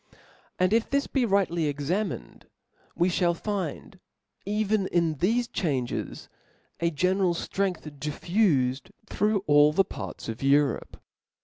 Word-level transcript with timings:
And 0.57 0.73
if 0.73 0.89
this 0.89 1.05
be 1.05 1.25
rightly 1.25 1.67
examined, 1.67 2.47
we 2.95 3.07
(hall 3.07 3.35
find, 3.35 3.99
even 4.47 4.87
in 4.87 5.13
thcfe 5.17 5.49
changes, 5.53 6.27
a 6.79 6.89
general 6.89 7.35
ftrength 7.35 7.81
diffufed 7.99 8.89
through 9.05 9.41
^11 9.47 9.75
the 9.75 9.85
parts 9.85 10.27
of 10.27 10.41
Europe. 10.41 10.99